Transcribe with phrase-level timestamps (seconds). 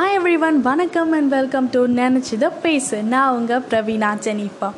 [0.00, 3.02] Hi everyone வணக்கம் and welcome to நினச்சித பேசு.
[3.02, 4.70] நான் அவங்க பிரவீனா ஜெனிஃபா.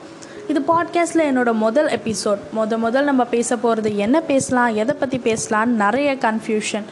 [0.48, 5.64] இது பாட்காஸ்ட்டில் என்னோட முதல் எபிசோட் முத முதல் நம்ம பேச போகிறது என்ன பேசலாம் எதை பற்றி பேசலான்னு
[5.64, 6.82] நிறைய confusion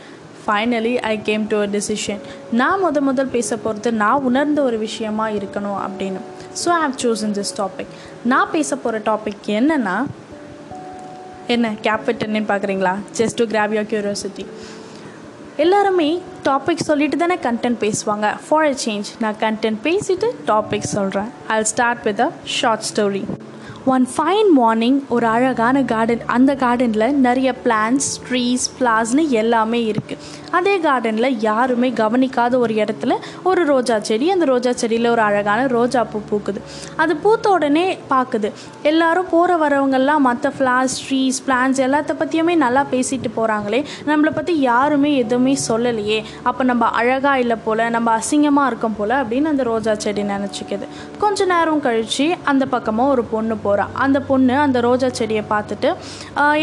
[0.46, 2.20] finally I came to a decision
[2.50, 6.20] நான் முத முதல் பேச போகிறது நான் உணர்ந்த ஒரு விஷயமா இருக்கணும் அப்படின்னு.
[6.64, 7.94] So I have chosen this topic
[8.24, 10.04] நான் பேச போகிற டாபிக் என்னென்னா
[11.46, 12.94] என்ன கேபிட்டல்னு பார்க்குறீங்களா?
[13.18, 14.46] Just to grab your curiosity
[15.56, 18.36] எல்லாருமே டாபிக் சொல்லிட்டு தானே கண்டென்ட் பேசுவாங்க.
[18.48, 23.24] ஃபார் அ சேஞ்ச் நான் கண்டென்ட் பேசிட்டு டாபிக் சொல்கிறேன் I start with a short story
[23.84, 30.18] one fine morning ஒரு அழகான கார்டன் அந்த கார்டனில் நிறைய பிளான்ஸ் ட்ரீஸ் ஃப்ளார்ஸ்னு எல்லாமே இருக்குது
[30.58, 33.12] அதே கார்டனில் யாருமே கவனிக்காத ஒரு இடத்துல
[33.50, 34.26] ஒரு ரோஜா செடி.
[34.34, 36.60] அந்த ரோஜா செடியில் ஒரு அழகான ரோஜா பூ பூக்குது.
[37.02, 38.48] அது பூத்த உடனே பார்க்குது
[38.90, 45.12] எல்லாரும் போகிற வரவங்கெல்லாம் மற்ற ஃப்ளார்ஸ் ட்ரீஸ் பிளான்ஸ் எல்லாத்த பற்றியுமே நல்லா பேசிட்டு போகிறாங்களே நம்மளை பற்றி யாருமே
[45.22, 46.18] எதுவுமே சொல்லலையே.
[46.50, 50.86] அப்போ நம்ம அழகாக இல்லை போல் நம்ம அசிங்கமாக இருக்கோம் போல் அப்படின்னு அந்த ரோஜா செடி நினச்சிக்கிது.
[51.24, 55.90] கொஞ்ச நேரம் கழித்து அந்த பக்கமாக ஒரு பொண்ணு போகிறாள் அந்த பொண்ணு அந்த ரோஜா செடியை பார்த்துட்டு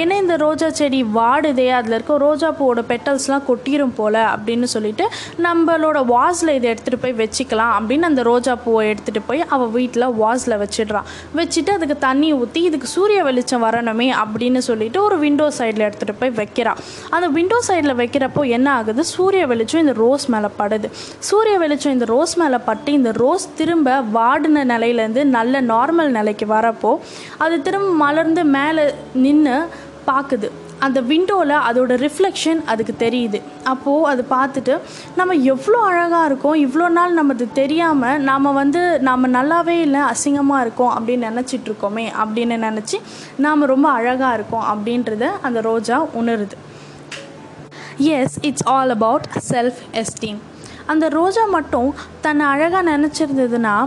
[0.02, 1.68] ஏன்னா இந்த ரோஜா செடி வாடுதே?
[1.80, 3.46] அதில் இருக்க ரோஜா பூவோட பெட்டல்ஸ்லாம்
[3.78, 5.06] கொட்டிரும் போல் அப்படின்னு சொல்லிட்டு
[5.44, 10.58] நம்மளோட வாஸில் இதை எடுத்துகிட்டு போய் வச்சுக்கலாம் அப்படின்னு அந்த ரோஜா பூவை எடுத்துகிட்டு போய் அவள் வீட்டில் வாஸில்
[10.64, 16.16] வச்சிடுறான் வச்சுட்டு அதுக்கு தண்ணி ஊற்றி இதுக்கு சூரிய வெளிச்சம் வரணுமே அப்படின்னு சொல்லிட்டு ஒரு விண்டோ சைடில் எடுத்துகிட்டு
[16.20, 19.04] போய் வைக்கிறான் அந்த விண்டோ சைடில் வைக்கிறப்போ என்ன ஆகுது?
[19.14, 20.88] சூரிய வெளிச்சம் இந்த ரோஸ் மேலே படுது.
[21.20, 26.92] சூரிய வெளிச்சம் இந்த ரோஸ் மேலே பட்டு இந்த ரோஸ் திரும்ப வாடின நிலையிலேருந்து நல்ல நார்மல் நிலைக்கு வரப்போ
[27.38, 28.86] அது திரும்ப மலர்ந்து மேலே
[29.26, 29.58] நின்று
[30.08, 30.50] பார்க்குது
[30.86, 33.40] அந்த விண்டோவில் அதோட ரிஃப்ளெக்ஷன் அதுக்கு தெரியுது.
[33.72, 34.74] அப்போது அது பார்த்துட்டு
[35.20, 40.94] நம்ம எவ்வளோ அழகாக இருக்கோம் இவ்வளோ நாள் நமது தெரியாமல் நாம் வந்து நாம் நல்லாவே இல்லை அசிங்கமாக இருக்கோம்
[40.98, 43.00] அப்படின்னு நினச்சிட்டு இருக்கோமே அப்படின்னு நினச்சி
[43.46, 46.58] நாம் ரொம்ப அழகாக இருக்கோம் அப்படின்றத அந்த ரோஜா உணருது.
[48.18, 50.42] Yes it's all about self esteem
[50.94, 51.90] அந்த ரோஜா மட்டும்
[52.26, 53.78] தன்னை அழகாக நினச்சிருந்ததுன்னா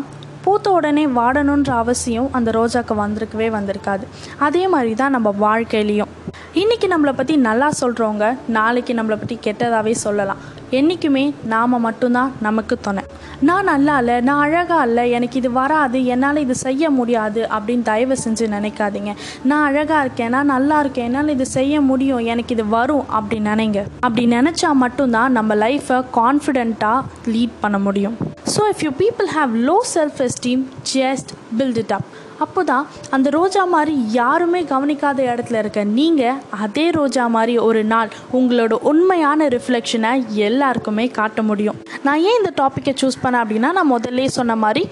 [0.44, 4.04] பூத்த உடனே வாடணுன்ற அவசியம் அந்த ரோஜாக்கு வந்திருக்கவே வந்திருக்காது.
[4.47, 6.12] அதே மாதிரி தான் நம்ம வாழ்க்கையிலையும்.
[6.59, 10.41] இன்றைக்கி நம்மளை பற்றி நல்லா சொல்கிறவங்க நாளைக்கு நம்மளை பற்றி கெட்டதாகவே சொல்லலாம்.
[10.78, 11.22] என்றைக்குமே
[11.53, 13.03] நாம் மட்டும்தான் நமக்கு துணை.
[13.49, 18.16] நான் நல்லா இல்லை நான் அழகாக இல்லை எனக்கு இது வராது என்னால் இது செய்ய முடியாது அப்படின்னு தயவு
[18.25, 19.12] செஞ்சு நினைக்காதீங்க.
[19.50, 23.84] நான் அழகாக இருக்கேன் நான் நல்லா இருக்கேன் என்னால் இது செய்ய முடியும் எனக்கு இது வரும் அப்படி நினைங்க.
[24.09, 28.16] அப்படி நினச்சா மட்டும்தான் நம்ம லைஃப்பை கான்ஃபிடெண்ட்டாக லீட் பண்ண முடியும்.
[28.55, 30.65] So if you people have low self esteem
[30.97, 32.10] just build it up
[32.45, 32.87] அப்போ தான்
[33.17, 35.84] அந்த ரோஜா மாதிரி யாருமே கவனிக்காத இடத்துல இருக்க.
[35.99, 40.12] நீங்கள் அதே ரோஜா மாதிரி ஒரு நாள் உங்களோட உண்மையான ரிஃப்ளெக்ஷனை
[40.49, 41.78] எல்லாருக்குமே காட்ட முடியும்.
[42.06, 44.83] நான் ஏன் இந்த டாப்பிக்கை சூஸ் பண்ணேன் அப்படின்னா நான் முதல்ல சொன்ன மாதிரி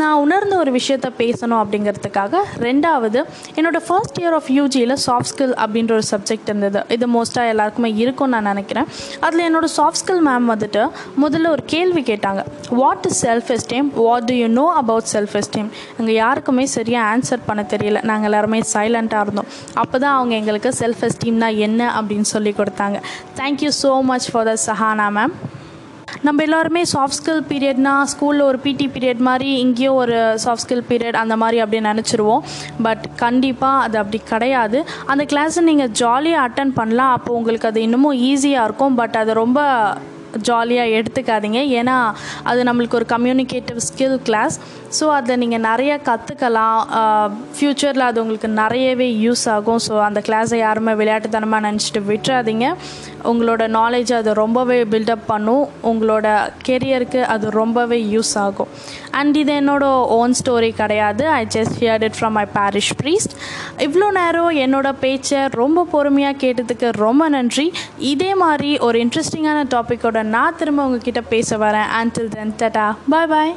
[0.00, 3.20] நான் உணர்ந்த ஒரு விஷயத்த பேசணும் அப்படிங்கிறதுக்காக ரெண்டாவது
[3.58, 6.80] என்னோடய ஃபர்ஸ்ட் இயர் ஆஃப் யூஜியில் சாஃப்ட் ஸ்கில் அப்படின்ற ஒரு சப்ஜெக்ட் இருந்தது.
[6.96, 8.88] இது மோஸ்ட்டாக எல்லாருக்குமே இருக்கும்னு நான் நினைக்கிறேன்.
[9.26, 10.82] அதில் என்னோடய சாஃப்ட் ஸ்கில் மேம் வந்துட்டு
[11.24, 12.42] முதல்ல ஒரு கேள்வி கேட்டாங்க.
[12.80, 17.46] What is self esteem what do you know about self esteem அங்கே யாருக்குமே சரியாக ஆன்சர்
[17.48, 18.00] பண்ண தெரியல.
[18.10, 19.50] நாங்கள் எல்லாருமே சைலண்ட்டாக இருந்தோம்.
[19.82, 22.98] அப்போ தான் அவங்க எங்களுக்கு செல்ஃப் எஸ்டீம்னா என்ன அப்படின்னு சொல்லி கொடுத்தாங்க.
[23.40, 25.34] Thank you so much for the Sahana ma'am
[26.26, 31.18] நம்ம எல்லாருமே சாஃப்ட் ஸ்கில் பீரியட்னா ஸ்கூலில் ஒரு பிடி பீரியட் மாதிரி இங்கேயும் ஒரு சாஃப்ட் ஸ்கில் பீரியட்
[31.22, 32.42] அந்த மாதிரி அப்படி நினச்சிருவோம்.
[32.86, 34.78] பட் கண்டிப்பாக அது அப்படி கிடையாது.
[35.12, 37.12] அந்த கிளாஸை நீங்கள் ஜாலியாக அட்டன் பண்ணலாம்.
[37.16, 38.96] அப்போ உங்களுக்கு அது இன்னமும் ஈஸியாக இருக்கும்.
[39.02, 39.60] பட் அது ரொம்ப
[40.48, 41.60] ஜாலியாக எடுத்துக்காதீங்க.
[41.80, 41.96] ஏன்னா
[42.50, 44.56] அது நம்மளுக்கு ஒரு கம்யூனிகேட்டிவ் ஸ்கில் கிளாஸ்
[44.98, 46.78] ஸோ அதில் நீங்கள் நிறைய கற்றுக்கலாம்
[47.56, 49.80] ஃப்யூச்சரில் அது உங்களுக்கு நிறையவே யூஸ் ஆகும்.
[49.86, 52.68] ஸோ அந்த கிளாஸை யாருமே விளையாட்டுத்தனமாக நினச்சிட்டு விட்டுறாதீங்க.
[53.30, 55.64] உங்களோட நாலேஜ் அது ரொம்பவே பில்டப் பண்ணும்.
[55.90, 56.26] உங்களோட
[56.68, 58.70] கெரியருக்கு அது ரொம்பவே யூஸ் ஆகும்.
[59.18, 59.84] அண்ட் இது என்னோட
[60.18, 61.24] ஓன் ஸ்டோரி கிடையாது.
[61.38, 63.34] I just heard it from my parish priest
[63.86, 67.66] இவ்வளோ நேரம் என்னோட பேச்சை ரொம்ப பொறுமையாக கேட்டதுக்கு ரொம்ப நன்றி.
[68.12, 71.88] இதே மாதிரி ஒரு இன்ட்ரெஸ்டிங்கான டாப்பிக்கோட நான் திரும்ப உங்ககிட்ட பேச வரேன்.
[71.98, 73.52] அண்டில் தென் டட்டா பாய் பாய்